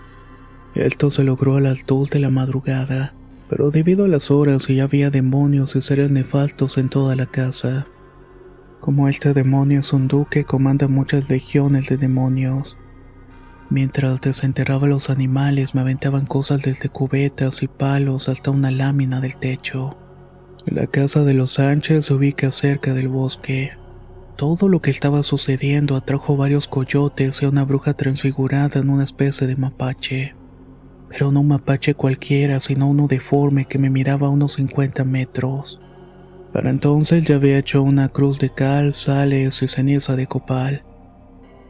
Esto 0.75 1.11
se 1.11 1.25
logró 1.25 1.57
a 1.57 1.61
las 1.61 1.87
dos 1.87 2.11
de 2.11 2.19
la 2.19 2.31
madrugada, 2.31 3.15
pero 3.49 3.71
debido 3.71 4.05
a 4.05 4.09
las 4.09 4.31
horas 4.31 4.67
ya 4.67 4.85
había 4.85 5.11
demonios 5.11 5.75
y 5.77 5.81
seres 5.81 6.11
nefastos 6.11 6.77
en 6.79 6.89
toda 6.89 7.17
la 7.17 7.27
casa. 7.27 7.87
Como 8.81 9.09
este 9.09 9.35
demonio 9.35 9.81
es 9.81 9.93
un 9.93 10.09
duque, 10.09 10.45
comanda 10.45 10.89
muchas 10.89 11.29
legiones 11.29 11.89
de 11.89 11.97
demonios. 11.97 12.77
Mientras 13.71 14.21
desenterraba 14.21 14.87
los 14.87 15.11
animales, 15.11 15.75
me 15.75 15.83
aventaban 15.83 16.27
cosas 16.27 16.63
desde 16.63 16.89
cubetas 16.89 17.63
y 17.63 17.69
palos 17.69 18.29
hasta 18.29 18.51
una 18.51 18.71
lámina 18.71 19.21
del 19.21 19.37
techo. 19.37 19.99
La 20.65 20.87
casa 20.87 21.25
de 21.25 21.35
los 21.35 21.55
Sánchez 21.55 22.07
se 22.07 22.15
ubica 22.15 22.51
cerca 22.51 22.95
del 22.95 23.09
bosque. 23.09 23.73
Todo 24.37 24.69
lo 24.69 24.81
que 24.81 24.91
estaba 24.91 25.23
sucediendo 25.23 25.97
atrajo 25.97 26.37
varios 26.37 26.69
coyotes 26.69 27.43
y 27.43 27.45
a 27.45 27.49
una 27.49 27.65
bruja 27.65 27.95
transfigurada 27.95 28.81
en 28.81 28.89
una 28.89 29.05
especie 29.05 29.47
de 29.47 29.57
mapache. 29.57 30.35
Pero 31.09 31.33
no 31.33 31.41
un 31.41 31.49
mapache 31.49 31.95
cualquiera, 31.95 32.61
sino 32.61 32.87
uno 32.87 33.09
deforme 33.09 33.65
que 33.65 33.79
me 33.79 33.91
miraba 33.91 34.29
a 34.29 34.31
unos 34.31 34.53
50 34.55 35.05
metros. 35.05 35.81
Para 36.59 36.71
entonces 36.71 37.23
ya 37.25 37.37
había 37.37 37.57
hecho 37.57 37.85
una 37.85 38.09
cruz 38.09 38.41
de 38.41 38.51
cal, 38.51 38.93
sales 38.93 39.63
y 39.63 39.69
ceniza 39.69 40.17
de 40.17 40.27
copal. 40.27 40.83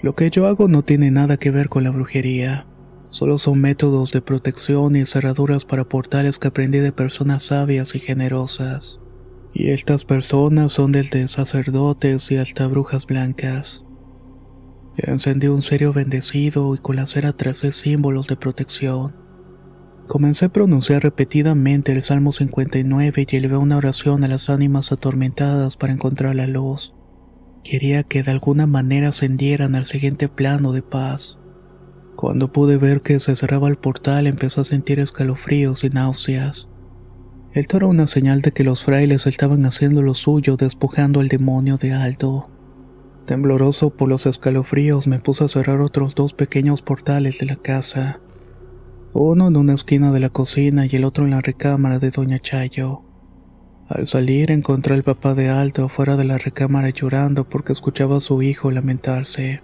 Lo 0.01 0.15
que 0.15 0.31
yo 0.31 0.47
hago 0.47 0.67
no 0.67 0.83
tiene 0.83 1.11
nada 1.11 1.37
que 1.37 1.51
ver 1.51 1.69
con 1.69 1.85
la 1.85 1.91
brujería. 1.91 2.67
Solo 3.11 3.37
son 3.37 3.61
métodos 3.61 4.13
de 4.13 4.23
protección 4.23 4.97
y 4.97 5.05
cerraduras 5.05 5.67
para 5.67 5.85
portales 5.85 6.39
que 6.39 6.49
aprendí 6.49 6.79
de 6.79 6.93
personas 6.93 7.43
sabias 7.43 7.95
y 7.95 7.99
generosas. 7.99 8.99
Y 9.53 9.73
estas 9.73 10.07
personas 10.07 10.73
son 10.73 10.93
desde 10.93 11.29
sacerdotes 11.29 12.31
y 12.31 12.39
hasta 12.39 12.67
brujas 12.67 13.05
blancas. 13.05 13.85
Encendí 14.97 15.49
un 15.49 15.61
serio 15.61 15.93
bendecido 15.93 16.75
y 16.75 16.79
con 16.79 16.97
la 16.97 17.07
cera 17.07 17.35
tracé 17.35 17.73
símbolos 17.73 18.27
de 18.27 18.37
protección. 18.37 19.28
Comencé 20.09 20.47
a 20.47 20.49
pronunciar 20.49 21.03
repetidamente 21.03 21.93
el 21.93 22.01
Salmo 22.01 22.33
59 22.33 23.27
y 23.31 23.37
elevé 23.37 23.59
una 23.59 23.77
oración 23.77 24.25
a 24.25 24.29
las 24.29 24.49
ánimas 24.49 24.91
atormentadas 24.91 25.77
para 25.77 25.93
encontrar 25.93 26.35
la 26.35 26.47
luz. 26.47 26.95
Quería 27.63 28.05
que 28.05 28.23
de 28.23 28.31
alguna 28.31 28.67
manera 28.67 29.09
ascendieran 29.09 29.75
al 29.75 29.85
siguiente 29.85 30.31
plano 30.31 30.73
de 30.73 30.81
paz. 30.81 31.39
Cuando 32.17 32.51
pude 32.51 32.79
ver 32.79 33.03
que 33.03 33.21
se 33.21 33.37
cerraba 33.37 33.69
el 33.69 33.77
portal 33.77 34.27
empezó 34.27 34.63
a 34.63 34.65
sentir 34.65 34.99
escalofríos 34.99 35.85
y 35.85 35.91
náuseas. 35.91 36.71
Esto 37.53 37.77
era 37.77 37.87
una 37.87 38.07
señal 38.07 38.41
de 38.41 38.53
que 38.53 38.65
los 38.65 38.83
frailes 38.83 39.27
estaban 39.27 39.67
haciendo 39.67 40.01
lo 40.01 40.15
suyo 40.15 40.57
despojando 40.57 41.21
al 41.21 41.29
demonio 41.29 41.77
de 41.77 41.93
Aldo. 41.93 42.49
Tembloroso 43.27 43.91
por 43.91 44.09
los 44.09 44.25
escalofríos 44.25 45.07
me 45.07 45.19
puse 45.19 45.45
a 45.45 45.49
cerrar 45.49 45.83
otros 45.83 46.15
dos 46.15 46.33
pequeños 46.33 46.81
portales 46.81 47.39
de 47.41 47.45
la 47.45 47.57
casa 47.57 48.21
uno 49.15 49.49
en 49.49 49.57
una 49.57 49.75
esquina 49.75 50.13
de 50.13 50.21
la 50.21 50.29
cocina 50.29 50.87
y 50.87 50.91
el 50.95 51.05
otro 51.05 51.25
en 51.25 51.31
la 51.31 51.41
recámara 51.41 51.99
de 51.99 52.11
Doña 52.11 52.39
Chayo. 52.41 53.01
Al 53.89 54.07
salir 54.07 54.51
encontré 54.51 54.95
al 54.95 55.03
papá 55.03 55.35
de 55.35 55.49
Aldo 55.49 55.87
afuera 55.87 56.17
de 56.17 56.25
la 56.25 56.37
recámara 56.37 56.91
llorando 56.91 57.45
porque 57.45 57.73
escuchaba 57.73 58.19
a 58.19 58.21
su 58.21 58.43
hijo 58.43 58.71
lamentarse. 58.71 59.63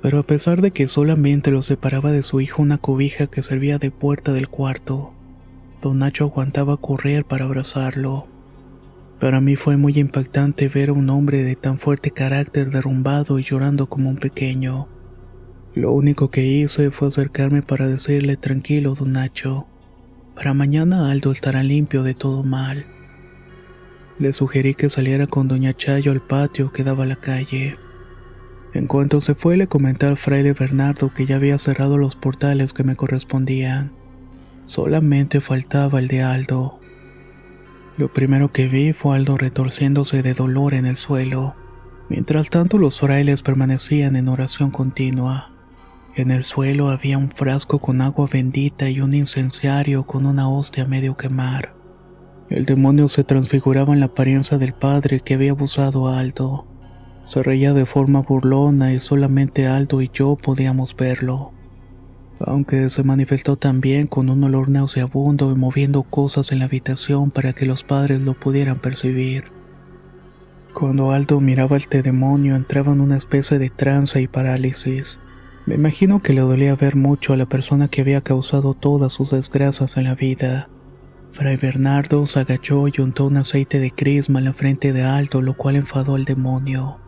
Pero 0.00 0.20
a 0.20 0.22
pesar 0.22 0.60
de 0.62 0.70
que 0.70 0.86
solamente 0.86 1.50
lo 1.50 1.62
separaba 1.62 2.12
de 2.12 2.22
su 2.22 2.40
hijo 2.40 2.62
una 2.62 2.78
cobija 2.78 3.26
que 3.26 3.42
servía 3.42 3.78
de 3.78 3.90
puerta 3.90 4.32
del 4.32 4.48
cuarto, 4.48 5.12
don 5.82 5.98
Nacho 5.98 6.24
aguantaba 6.24 6.76
correr 6.76 7.24
para 7.24 7.46
abrazarlo. 7.46 8.28
Para 9.18 9.40
mí 9.40 9.56
fue 9.56 9.76
muy 9.76 9.98
impactante 9.98 10.68
ver 10.68 10.90
a 10.90 10.92
un 10.92 11.10
hombre 11.10 11.42
de 11.42 11.56
tan 11.56 11.78
fuerte 11.78 12.12
carácter 12.12 12.70
derrumbado 12.70 13.40
y 13.40 13.42
llorando 13.42 13.88
como 13.88 14.08
un 14.08 14.18
pequeño. 14.18 14.86
Lo 15.76 15.92
único 15.92 16.30
que 16.30 16.42
hice 16.42 16.90
fue 16.90 17.08
acercarme 17.08 17.60
para 17.60 17.86
decirle 17.86 18.38
tranquilo, 18.38 18.94
don 18.94 19.12
Nacho. 19.12 19.66
Para 20.34 20.54
mañana 20.54 21.10
Aldo 21.10 21.32
estará 21.32 21.62
limpio 21.62 22.02
de 22.02 22.14
todo 22.14 22.42
mal. 22.42 22.86
Le 24.18 24.32
sugerí 24.32 24.74
que 24.74 24.88
saliera 24.88 25.26
con 25.26 25.48
doña 25.48 25.74
Chayo 25.74 26.12
al 26.12 26.22
patio 26.22 26.72
que 26.72 26.82
daba 26.82 27.04
a 27.04 27.06
la 27.06 27.16
calle. 27.16 27.76
En 28.72 28.86
cuanto 28.86 29.20
se 29.20 29.34
fue 29.34 29.58
le 29.58 29.66
comenté 29.66 30.06
al 30.06 30.16
fraile 30.16 30.54
Bernardo 30.54 31.12
que 31.12 31.26
ya 31.26 31.36
había 31.36 31.58
cerrado 31.58 31.98
los 31.98 32.16
portales 32.16 32.72
que 32.72 32.82
me 32.82 32.96
correspondían. 32.96 33.92
Solamente 34.64 35.42
faltaba 35.42 35.98
el 35.98 36.08
de 36.08 36.22
Aldo. 36.22 36.80
Lo 37.98 38.10
primero 38.10 38.50
que 38.50 38.66
vi 38.66 38.94
fue 38.94 39.14
Aldo 39.14 39.36
retorciéndose 39.36 40.22
de 40.22 40.32
dolor 40.32 40.72
en 40.72 40.86
el 40.86 40.96
suelo. 40.96 41.54
Mientras 42.08 42.48
tanto 42.48 42.78
los 42.78 42.98
frailes 42.98 43.42
permanecían 43.42 44.16
en 44.16 44.28
oración 44.28 44.70
continua. 44.70 45.50
En 46.16 46.30
el 46.30 46.44
suelo 46.44 46.88
había 46.88 47.18
un 47.18 47.30
frasco 47.30 47.78
con 47.78 48.00
agua 48.00 48.26
bendita 48.32 48.88
y 48.88 49.02
un 49.02 49.12
incenciario 49.12 50.06
con 50.06 50.24
una 50.24 50.48
hostia 50.48 50.86
medio 50.86 51.14
quemar. 51.14 51.74
El 52.48 52.64
demonio 52.64 53.08
se 53.08 53.22
transfiguraba 53.22 53.92
en 53.92 54.00
la 54.00 54.06
apariencia 54.06 54.56
del 54.56 54.72
padre 54.72 55.20
que 55.20 55.34
había 55.34 55.50
abusado 55.50 56.08
a 56.08 56.18
Aldo. 56.18 56.64
Se 57.26 57.42
reía 57.42 57.74
de 57.74 57.84
forma 57.84 58.22
burlona 58.22 58.94
y 58.94 58.98
solamente 58.98 59.66
Aldo 59.66 60.00
y 60.00 60.10
yo 60.10 60.36
podíamos 60.36 60.96
verlo. 60.96 61.52
Aunque 62.40 62.88
se 62.88 63.02
manifestó 63.02 63.56
también 63.56 64.06
con 64.06 64.30
un 64.30 64.42
olor 64.42 64.70
nauseabundo 64.70 65.52
y 65.52 65.54
moviendo 65.54 66.02
cosas 66.02 66.50
en 66.50 66.60
la 66.60 66.64
habitación 66.64 67.30
para 67.30 67.52
que 67.52 67.66
los 67.66 67.82
padres 67.82 68.22
lo 68.22 68.32
pudieran 68.32 68.78
percibir. 68.78 69.44
Cuando 70.72 71.10
Aldo 71.10 71.40
miraba 71.40 71.76
a 71.76 71.78
este 71.78 72.00
demonio 72.02 72.56
entraba 72.56 72.94
en 72.94 73.02
una 73.02 73.18
especie 73.18 73.58
de 73.58 73.68
trance 73.68 74.18
y 74.22 74.28
parálisis. 74.28 75.18
Me 75.66 75.74
imagino 75.74 76.22
que 76.22 76.32
le 76.32 76.42
dolía 76.42 76.76
ver 76.76 76.94
mucho 76.94 77.32
a 77.32 77.36
la 77.36 77.46
persona 77.46 77.88
que 77.88 78.00
había 78.00 78.20
causado 78.20 78.74
todas 78.74 79.12
sus 79.12 79.32
desgracias 79.32 79.96
en 79.96 80.04
la 80.04 80.14
vida. 80.14 80.68
Fray 81.32 81.56
Bernardo 81.56 82.24
se 82.26 82.38
agachó 82.38 82.86
y 82.86 83.00
untó 83.00 83.26
un 83.26 83.36
aceite 83.36 83.80
de 83.80 83.90
crisma 83.90 84.38
en 84.38 84.44
la 84.44 84.52
frente 84.52 84.92
de 84.92 85.02
Aldo, 85.02 85.42
lo 85.42 85.56
cual 85.56 85.74
enfadó 85.74 86.14
al 86.14 86.24
demonio. 86.24 86.98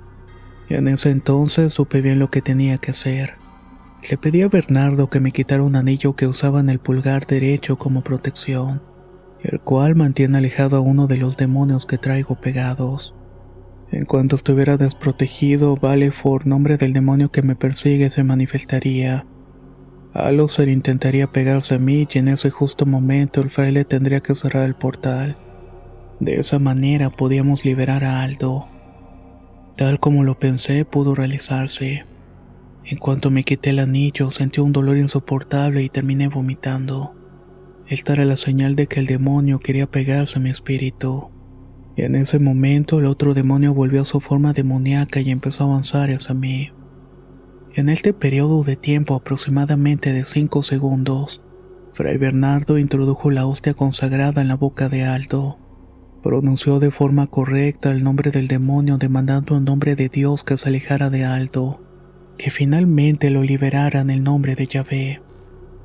Y 0.69 0.75
en 0.75 0.89
ese 0.89 1.11
entonces 1.11 1.73
supe 1.73 2.01
bien 2.01 2.19
lo 2.19 2.31
que 2.31 2.43
tenía 2.43 2.79
que 2.79 2.91
hacer. 2.91 3.35
Le 4.11 4.19
pedí 4.19 4.43
a 4.43 4.49
Bernardo 4.49 5.09
que 5.09 5.21
me 5.21 5.31
quitara 5.31 5.63
un 5.63 5.77
anillo 5.77 6.17
que 6.17 6.27
usaba 6.27 6.59
en 6.59 6.69
el 6.69 6.81
pulgar 6.81 7.29
derecho 7.29 7.79
como 7.79 8.03
protección, 8.03 8.83
el 9.41 9.61
cual 9.61 9.95
mantiene 9.95 10.39
alejado 10.39 10.77
a 10.77 10.81
uno 10.81 11.07
de 11.07 11.17
los 11.17 11.37
demonios 11.37 11.87
que 11.87 11.97
traigo 11.97 12.35
pegados. 12.35 13.15
En 13.91 14.05
cuanto 14.05 14.37
estuviera 14.37 14.77
desprotegido, 14.77 15.77
Valefor, 15.77 16.47
nombre 16.47 16.77
del 16.77 16.93
demonio 16.93 17.31
que 17.31 17.43
me 17.43 17.57
persigue, 17.57 18.11
se 18.11 18.23
manifestaría. 18.23 19.25
Aloser 20.13 20.69
intentaría 20.69 21.29
pegarse 21.29 21.77
a 21.77 21.79
mí 21.79 22.07
y 22.13 22.19
en 22.19 22.29
ese 22.29 22.51
justo 22.51 22.87
momento 22.87 23.41
el 23.41 23.51
fraile 23.51 23.85
tendría 23.85 24.21
que 24.21 24.35
cerrar 24.35 24.67
el 24.67 24.75
portal. 24.75 25.37
De 26.21 26.41
esa 26.41 26.59
manera 26.59 27.11
podíamos 27.11 27.65
liberar 27.65 28.05
a 28.05 28.23
Aldo. 28.23 28.67
Tal 29.77 30.01
como 30.01 30.25
lo 30.25 30.39
pensé, 30.39 30.85
pudo 30.85 31.15
realizarse. 31.15 32.05
En 32.85 32.99
cuanto 32.99 33.31
me 33.31 33.45
quité 33.45 33.71
el 33.71 33.79
anillo, 33.79 34.31
sentí 34.31 34.61
un 34.61 34.73
dolor 34.73 34.97
insoportable 34.97 35.83
y 35.83 35.89
terminé 35.89 36.29
vomitando. 36.29 37.15
Esta 37.87 38.15
era 38.15 38.25
la 38.25 38.37
señal 38.37 38.77
de 38.77 38.87
que 38.87 39.01
el 39.01 39.07
demonio 39.07 39.61
quería 39.61 39.87
pegarse 39.87 40.39
a 40.39 40.43
mi 40.43 40.51
espíritu. 40.51 41.31
En 41.99 42.15
ese 42.15 42.39
momento 42.39 43.01
el 43.01 43.07
otro 43.07 43.35
demonio 43.35 43.75
volvió 43.75 44.03
a 44.03 44.05
su 44.05 44.21
forma 44.21 44.53
demoníaca 44.53 45.21
y 45.21 45.33
empezó 45.33 45.65
a 45.65 45.67
avanzar 45.67 46.11
hacia 46.11 46.33
mí. 46.33 46.71
En 47.75 47.89
este 47.89 48.13
periodo 48.13 48.63
de 48.63 48.77
tiempo 48.77 49.17
aproximadamente 49.17 50.13
de 50.13 50.25
cinco 50.25 50.63
segundos, 50.63 51.45
Fray 51.95 52.17
Bernardo 52.17 52.79
introdujo 52.79 53.33
la 53.33 53.47
hostia 53.47 53.75
consagrada 53.75 54.41
en 54.41 54.47
la 54.47 54.55
boca 54.55 54.89
de 54.89 55.03
Aldo. 55.03 55.59
Pronunció 56.23 56.79
de 56.79 56.93
forma 56.93 57.27
correcta 57.27 57.91
el 57.91 58.05
nombre 58.05 58.31
del 58.31 58.47
demonio 58.47 58.97
demandando 58.97 59.57
en 59.57 59.65
nombre 59.65 59.97
de 59.97 60.09
Dios 60.09 60.45
que 60.45 60.57
se 60.57 60.69
alejara 60.69 61.11
de 61.11 61.25
Aldo, 61.25 61.81
que 62.37 62.53
finalmente 62.53 63.29
lo 63.29 63.43
liberara 63.43 64.03
en 64.03 64.11
el 64.11 64.23
nombre 64.23 64.55
de 64.55 64.67
Yahvé. 64.67 65.21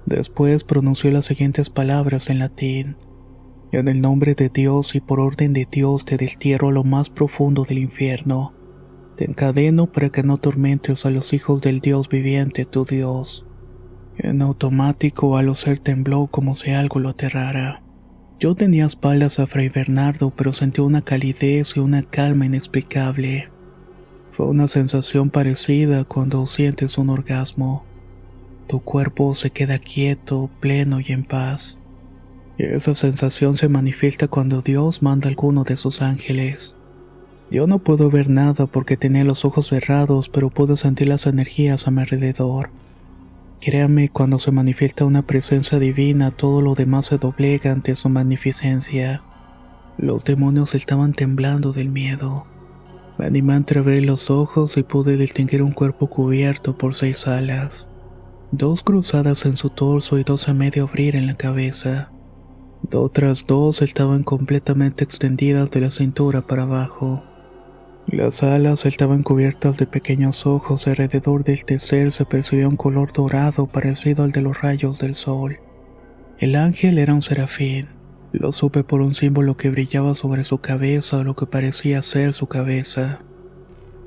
Después 0.05 0.63
pronunció 0.63 1.09
las 1.09 1.25
siguientes 1.25 1.71
palabras 1.71 2.29
en 2.29 2.37
latín. 2.37 2.97
En 3.73 3.87
el 3.87 4.01
nombre 4.01 4.35
de 4.35 4.49
Dios 4.49 4.93
y 4.93 4.99
por 4.99 5.19
orden 5.19 5.51
de 5.51 5.67
Dios 5.69 6.05
te 6.05 6.15
destierro 6.15 6.69
a 6.69 6.71
lo 6.71 6.83
más 6.83 7.09
profundo 7.09 7.65
del 7.67 7.79
infierno. 7.79 8.53
Te 9.17 9.25
encadeno 9.25 9.91
para 9.91 10.11
que 10.11 10.21
no 10.21 10.37
tormentes 10.37 11.07
a 11.07 11.09
los 11.09 11.33
hijos 11.33 11.59
del 11.59 11.79
Dios 11.79 12.07
viviente, 12.07 12.65
tu 12.65 12.85
Dios. 12.85 13.47
En 14.19 14.43
automático, 14.43 15.37
al 15.37 15.55
ser 15.55 15.79
tembló 15.79 16.27
como 16.27 16.53
si 16.53 16.69
algo 16.69 16.99
lo 16.99 17.09
aterrara. 17.09 17.81
Yo 18.39 18.53
tenía 18.53 18.85
espaldas 18.85 19.39
a 19.39 19.47
Fray 19.47 19.69
Bernardo, 19.69 20.29
pero 20.29 20.53
sentí 20.53 20.79
una 20.81 21.01
calidez 21.01 21.75
y 21.75 21.79
una 21.79 22.03
calma 22.03 22.45
inexplicable. 22.45 23.49
Fue 24.33 24.45
una 24.45 24.67
sensación 24.67 25.31
parecida 25.31 26.03
cuando 26.03 26.45
sientes 26.45 26.99
un 26.99 27.09
orgasmo. 27.09 27.85
Tu 28.67 28.79
cuerpo 28.81 29.33
se 29.33 29.49
queda 29.49 29.79
quieto, 29.79 30.51
pleno 30.59 30.99
y 30.99 31.11
en 31.11 31.23
paz. 31.23 31.79
Esa 32.57 32.93
sensación 32.93 33.57
se 33.57 33.67
manifiesta 33.67 34.27
cuando 34.27 34.61
Dios 34.61 35.01
manda 35.01 35.27
a 35.27 35.29
alguno 35.29 35.63
de 35.63 35.75
sus 35.75 36.01
ángeles. 36.01 36.77
Yo 37.49 37.67
no 37.67 37.79
puedo 37.79 38.09
ver 38.09 38.29
nada 38.29 38.67
porque 38.67 38.95
tenía 38.95 39.23
los 39.23 39.43
ojos 39.43 39.67
cerrados, 39.67 40.29
pero 40.29 40.49
puedo 40.49 40.75
sentir 40.75 41.07
las 41.07 41.25
energías 41.25 41.87
a 41.87 41.91
mi 41.91 42.01
alrededor. 42.01 42.69
Créame, 43.59 44.09
cuando 44.09 44.39
se 44.39 44.51
manifiesta 44.51 45.05
una 45.05 45.21
presencia 45.21 45.79
divina, 45.79 46.31
todo 46.31 46.61
lo 46.61 46.75
demás 46.75 47.07
se 47.07 47.17
doblega 47.17 47.71
ante 47.71 47.95
su 47.95 48.09
magnificencia. 48.09 49.23
Los 49.97 50.23
demonios 50.25 50.75
estaban 50.75 51.13
temblando 51.13 51.73
del 51.73 51.89
miedo. 51.89 52.45
Me 53.17 53.25
animé 53.25 53.53
a 53.53 53.57
entreabrir 53.57 54.05
los 54.05 54.29
ojos 54.29 54.77
y 54.77 54.83
pude 54.83 55.17
distinguir 55.17 55.63
un 55.63 55.71
cuerpo 55.71 56.07
cubierto 56.07 56.77
por 56.77 56.93
seis 56.93 57.27
alas. 57.27 57.87
Dos 58.51 58.83
cruzadas 58.83 59.45
en 59.45 59.57
su 59.57 59.69
torso 59.69 60.19
y 60.19 60.23
dos 60.23 60.49
a 60.49 60.53
medio 60.53 60.83
abrir 60.83 61.15
en 61.15 61.27
la 61.27 61.35
cabeza. 61.35 62.11
Otras 62.91 63.45
dos 63.47 63.81
estaban 63.81 64.23
completamente 64.23 65.03
extendidas 65.03 65.71
de 65.71 65.81
la 65.81 65.91
cintura 65.91 66.41
para 66.41 66.63
abajo. 66.63 67.23
Las 68.07 68.43
alas 68.43 68.85
estaban 68.85 69.23
cubiertas 69.23 69.77
de 69.77 69.87
pequeños 69.87 70.45
ojos 70.45 70.85
y 70.85 70.89
alrededor 70.89 71.43
del 71.43 71.63
tercer 71.65 72.11
se 72.11 72.25
percibía 72.25 72.67
un 72.67 72.75
color 72.75 73.13
dorado 73.13 73.67
parecido 73.67 74.23
al 74.23 74.31
de 74.31 74.41
los 74.41 74.61
rayos 74.61 74.99
del 74.99 75.15
sol. 75.15 75.59
El 76.37 76.55
ángel 76.55 76.97
era 76.97 77.13
un 77.13 77.21
serafín. 77.21 77.87
Lo 78.33 78.51
supe 78.51 78.83
por 78.83 79.01
un 79.01 79.13
símbolo 79.13 79.55
que 79.57 79.69
brillaba 79.69 80.15
sobre 80.15 80.43
su 80.43 80.57
cabeza 80.57 81.19
o 81.19 81.23
lo 81.23 81.35
que 81.35 81.45
parecía 81.45 82.01
ser 82.01 82.33
su 82.33 82.47
cabeza. 82.47 83.19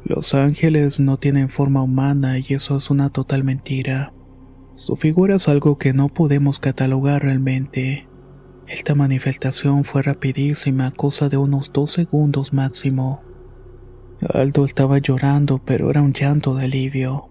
Los 0.04 0.34
ángeles 0.34 1.00
no 1.00 1.16
tienen 1.16 1.48
forma 1.48 1.82
humana 1.82 2.38
y 2.38 2.44
eso 2.50 2.76
es 2.76 2.90
una 2.90 3.10
total 3.10 3.42
mentira. 3.42 4.12
Su 4.74 4.96
figura 4.96 5.36
es 5.36 5.48
algo 5.48 5.78
que 5.78 5.92
no 5.94 6.08
podemos 6.08 6.60
catalogar 6.60 7.22
realmente. 7.22 8.06
Esta 8.68 8.96
manifestación 8.96 9.84
fue 9.84 10.02
rapidísima, 10.02 10.90
cosa 10.90 11.28
de 11.28 11.36
unos 11.36 11.72
dos 11.72 11.92
segundos 11.92 12.52
máximo. 12.52 13.22
Aldo 14.28 14.64
estaba 14.64 14.98
llorando, 14.98 15.60
pero 15.64 15.88
era 15.88 16.02
un 16.02 16.12
llanto 16.12 16.56
de 16.56 16.64
alivio. 16.64 17.28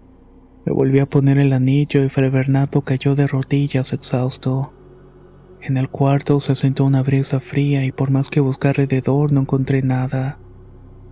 Me 0.64 0.72
volví 0.72 0.98
a 0.98 1.06
poner 1.06 1.36
el 1.38 1.52
anillo 1.52 2.02
y 2.02 2.08
Fray 2.08 2.30
Bernardo 2.30 2.80
cayó 2.80 3.14
de 3.14 3.26
rodillas 3.26 3.92
exhausto. 3.92 4.72
En 5.60 5.76
el 5.76 5.90
cuarto 5.90 6.40
se 6.40 6.54
sentó 6.54 6.84
una 6.84 7.02
brisa 7.02 7.38
fría 7.40 7.84
y 7.84 7.92
por 7.92 8.10
más 8.10 8.30
que 8.30 8.40
busqué 8.40 8.68
alrededor 8.68 9.30
no 9.30 9.42
encontré 9.42 9.82
nada. 9.82 10.38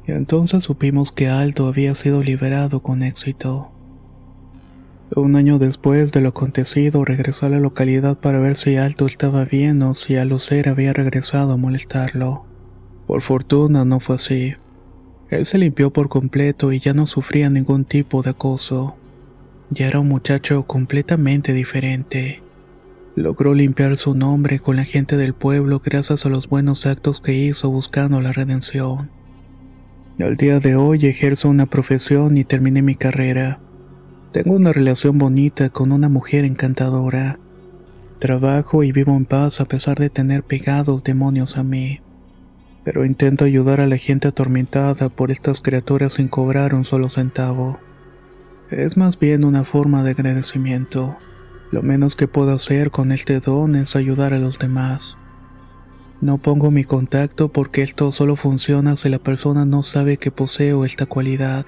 Y 0.06 0.12
entonces 0.12 0.64
supimos 0.64 1.12
que 1.12 1.28
Aldo 1.28 1.66
había 1.66 1.94
sido 1.94 2.22
liberado 2.22 2.80
con 2.80 3.02
éxito. 3.02 3.73
Un 5.10 5.36
año 5.36 5.58
después 5.58 6.12
de 6.12 6.20
lo 6.20 6.30
acontecido 6.30 7.04
regresó 7.04 7.46
a 7.46 7.50
la 7.50 7.60
localidad 7.60 8.16
para 8.16 8.40
ver 8.40 8.56
si 8.56 8.76
Aldo 8.76 9.06
estaba 9.06 9.44
bien 9.44 9.82
o 9.82 9.94
si 9.94 10.16
Alucer 10.16 10.68
había 10.68 10.92
regresado 10.92 11.52
a 11.52 11.56
molestarlo. 11.56 12.46
Por 13.06 13.22
fortuna 13.22 13.84
no 13.84 14.00
fue 14.00 14.16
así. 14.16 14.54
Él 15.30 15.46
se 15.46 15.58
limpió 15.58 15.92
por 15.92 16.08
completo 16.08 16.72
y 16.72 16.78
ya 16.78 16.94
no 16.94 17.06
sufría 17.06 17.50
ningún 17.50 17.84
tipo 17.84 18.22
de 18.22 18.30
acoso. 18.30 18.96
Ya 19.70 19.86
era 19.86 20.00
un 20.00 20.08
muchacho 20.08 20.64
completamente 20.66 21.52
diferente. 21.52 22.42
Logró 23.14 23.54
limpiar 23.54 23.96
su 23.96 24.14
nombre 24.14 24.58
con 24.58 24.76
la 24.76 24.84
gente 24.84 25.16
del 25.16 25.34
pueblo 25.34 25.80
gracias 25.84 26.26
a 26.26 26.28
los 26.28 26.48
buenos 26.48 26.86
actos 26.86 27.20
que 27.20 27.34
hizo 27.34 27.70
buscando 27.70 28.20
la 28.20 28.32
redención. 28.32 29.10
Al 30.18 30.36
día 30.36 30.60
de 30.60 30.76
hoy 30.76 31.06
ejerzo 31.06 31.48
una 31.48 31.66
profesión 31.66 32.36
y 32.36 32.44
terminé 32.44 32.82
mi 32.82 32.94
carrera. 32.94 33.60
Tengo 34.34 34.54
una 34.54 34.74
relación 34.74 35.16
bonita 35.16 35.70
con 35.70 35.92
una 35.92 36.10
mujer 36.10 36.44
encantadora. 36.44 37.38
Trabajo 38.18 38.82
y 38.82 38.92
vivo 38.92 39.16
en 39.16 39.24
paz 39.24 39.62
a 39.62 39.64
pesar 39.64 39.98
de 39.98 40.10
tener 40.10 40.42
pegados 40.42 41.02
demonios 41.02 41.56
a 41.56 41.62
mí 41.62 42.00
pero 42.84 43.06
intento 43.06 43.46
ayudar 43.46 43.80
a 43.80 43.86
la 43.86 43.96
gente 43.96 44.28
atormentada 44.28 45.08
por 45.08 45.30
estas 45.30 45.60
criaturas 45.60 46.12
sin 46.14 46.28
cobrar 46.28 46.74
un 46.74 46.84
solo 46.84 47.08
centavo. 47.08 47.78
Es 48.70 48.96
más 48.96 49.18
bien 49.18 49.44
una 49.44 49.64
forma 49.64 50.04
de 50.04 50.10
agradecimiento. 50.10 51.16
Lo 51.72 51.82
menos 51.82 52.14
que 52.14 52.28
puedo 52.28 52.52
hacer 52.52 52.90
con 52.90 53.10
este 53.10 53.40
don 53.40 53.74
es 53.74 53.96
ayudar 53.96 54.34
a 54.34 54.38
los 54.38 54.58
demás. 54.58 55.16
No 56.20 56.38
pongo 56.38 56.70
mi 56.70 56.84
contacto 56.84 57.48
porque 57.48 57.82
esto 57.82 58.12
solo 58.12 58.36
funciona 58.36 58.96
si 58.96 59.08
la 59.08 59.18
persona 59.18 59.64
no 59.64 59.82
sabe 59.82 60.18
que 60.18 60.30
poseo 60.30 60.84
esta 60.84 61.06
cualidad. 61.06 61.64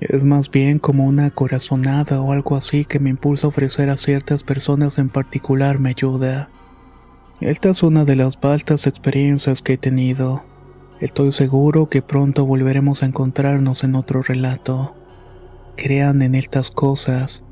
Es 0.00 0.24
más 0.24 0.50
bien 0.50 0.78
como 0.78 1.06
una 1.06 1.30
corazonada 1.30 2.20
o 2.20 2.32
algo 2.32 2.56
así 2.56 2.84
que 2.84 2.98
me 2.98 3.10
impulsa 3.10 3.46
a 3.46 3.48
ofrecer 3.48 3.88
a 3.88 3.96
ciertas 3.96 4.42
personas 4.42 4.98
en 4.98 5.08
particular 5.08 5.78
mi 5.78 5.90
ayuda. 5.90 6.50
Esta 7.40 7.70
es 7.70 7.82
una 7.82 8.04
de 8.04 8.16
las 8.16 8.38
vastas 8.38 8.86
experiencias 8.86 9.62
que 9.62 9.74
he 9.74 9.78
tenido. 9.78 10.42
Estoy 11.00 11.32
seguro 11.32 11.88
que 11.88 12.02
pronto 12.02 12.44
volveremos 12.44 13.02
a 13.02 13.06
encontrarnos 13.06 13.84
en 13.84 13.94
otro 13.94 14.22
relato. 14.22 14.94
Crean 15.76 16.22
en 16.22 16.34
estas 16.34 16.70
cosas, 16.70 17.44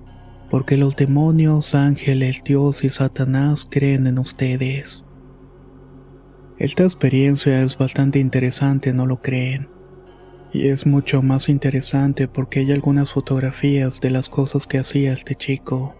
porque 0.50 0.76
los 0.76 0.96
demonios, 0.96 1.74
ángeles, 1.74 2.42
Dios 2.44 2.85
y 2.85 2.90
Satanás 2.90 3.66
creen 3.70 4.07
en 4.07 4.18
ustedes. 4.18 5.04
Esta 6.59 6.85
experiencia 6.85 7.62
es 7.62 7.76
bastante 7.76 8.18
interesante, 8.18 8.92
¿no 8.92 9.07
lo 9.07 9.20
creen? 9.20 9.73
Y 10.55 10.69
es 10.69 10.87
mucho 10.87 11.21
más 11.21 11.49
interesante 11.49 12.29
porque 12.29 12.61
hay 12.61 12.71
algunas 12.71 13.11
fotografías 13.11 14.01
de 14.01 14.12
las 14.12 14.29
cosas 14.29 14.69
que 14.69 14.79
hacía 14.79 15.12
este 15.12 15.35
chico. 15.35 15.97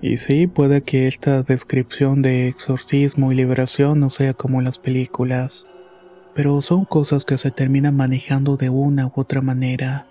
Y 0.00 0.16
sí, 0.16 0.48
puede 0.48 0.82
que 0.82 1.06
esta 1.06 1.44
descripción 1.44 2.22
de 2.22 2.48
exorcismo 2.48 3.30
y 3.30 3.36
liberación 3.36 4.00
no 4.00 4.10
sea 4.10 4.34
como 4.34 4.58
en 4.58 4.64
las 4.64 4.80
películas, 4.80 5.64
pero 6.34 6.60
son 6.60 6.84
cosas 6.84 7.24
que 7.24 7.38
se 7.38 7.52
terminan 7.52 7.94
manejando 7.94 8.56
de 8.56 8.68
una 8.68 9.06
u 9.06 9.12
otra 9.14 9.42
manera. 9.42 10.08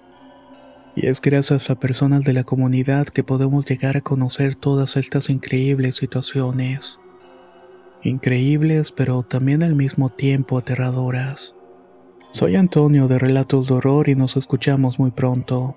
Y 0.95 1.07
es 1.07 1.19
gracias 1.19 1.69
a 1.69 1.75
personas 1.75 2.23
de 2.23 2.31
la 2.31 2.45
comunidad 2.45 3.07
que 3.07 3.25
podemos 3.25 3.65
llegar 3.65 3.97
a 3.97 4.01
conocer 4.01 4.55
todas 4.55 4.95
estas 4.95 5.29
increíbles 5.29 5.97
situaciones. 5.97 7.01
increíbles 8.01 8.93
pero 8.93 9.23
también 9.23 9.61
al 9.61 9.75
mismo 9.75 10.09
tiempo 10.09 10.57
aterradoras. 10.57 11.53
Soy 12.31 12.55
Antonio 12.55 13.07
de 13.07 13.19
Relatos 13.19 13.67
de 13.67 13.73
Horror 13.73 14.07
y 14.07 14.15
nos 14.15 14.37
escuchamos 14.37 14.97
muy 14.97 15.11
pronto. 15.11 15.75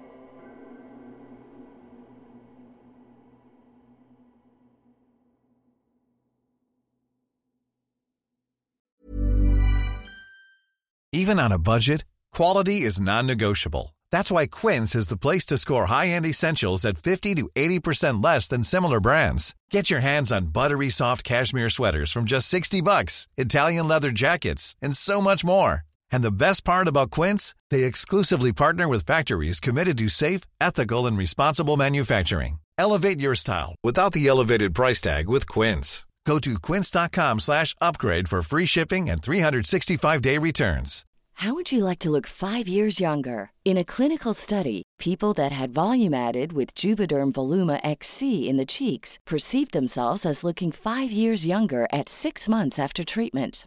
Even 11.12 11.38
on 11.38 11.52
a 11.52 11.58
budget, 11.58 12.04
quality 12.32 12.82
is 12.82 13.00
non-negotiable. 13.00 13.94
That's 14.10 14.32
why 14.32 14.46
Quince 14.46 14.96
is 14.96 15.08
the 15.08 15.16
place 15.16 15.44
to 15.46 15.58
score 15.58 15.86
high-end 15.86 16.26
essentials 16.26 16.84
at 16.84 16.98
50 16.98 17.34
to 17.36 17.48
80% 17.54 18.22
less 18.22 18.48
than 18.48 18.64
similar 18.64 19.00
brands. 19.00 19.54
Get 19.70 19.90
your 19.90 20.00
hands 20.00 20.32
on 20.32 20.52
buttery 20.52 20.90
soft 20.90 21.22
cashmere 21.24 21.70
sweaters 21.70 22.10
from 22.10 22.24
just 22.24 22.48
60 22.48 22.80
bucks, 22.80 23.28
Italian 23.36 23.86
leather 23.86 24.10
jackets, 24.10 24.74
and 24.82 24.96
so 24.96 25.20
much 25.20 25.44
more. 25.44 25.84
And 26.12 26.22
the 26.22 26.32
best 26.32 26.64
part 26.64 26.88
about 26.88 27.10
Quince, 27.10 27.54
they 27.70 27.84
exclusively 27.84 28.52
partner 28.52 28.88
with 28.88 29.06
factories 29.06 29.60
committed 29.60 29.98
to 29.98 30.08
safe, 30.08 30.42
ethical, 30.60 31.06
and 31.06 31.16
responsible 31.18 31.76
manufacturing. 31.76 32.58
Elevate 32.78 33.20
your 33.20 33.34
style 33.34 33.74
without 33.84 34.12
the 34.12 34.26
elevated 34.26 34.74
price 34.74 35.00
tag 35.00 35.28
with 35.28 35.48
Quince. 35.48 36.06
Go 36.26 36.38
to 36.38 36.58
quince.com 36.58 37.40
slash 37.40 37.74
upgrade 37.80 38.28
for 38.28 38.42
free 38.42 38.66
shipping 38.66 39.10
and 39.10 39.20
365-day 39.20 40.38
returns. 40.38 41.04
How 41.38 41.52
would 41.54 41.72
you 41.72 41.84
like 41.84 41.98
to 41.98 42.10
look 42.10 42.28
five 42.28 42.68
years 42.68 43.00
younger? 43.00 43.50
In 43.64 43.76
a 43.76 43.84
clinical 43.84 44.32
study, 44.34 44.84
people 44.98 45.34
that 45.34 45.52
had 45.52 45.74
volume 45.74 46.14
added 46.14 46.52
with 46.52 46.74
Juvederm 46.74 47.32
Voluma 47.32 47.80
XC 47.82 48.48
in 48.48 48.56
the 48.56 48.64
cheeks 48.64 49.18
perceived 49.26 49.72
themselves 49.72 50.24
as 50.24 50.44
looking 50.44 50.70
five 50.70 51.10
years 51.10 51.44
younger 51.44 51.88
at 51.92 52.08
six 52.08 52.48
months 52.48 52.78
after 52.78 53.04
treatment. 53.04 53.66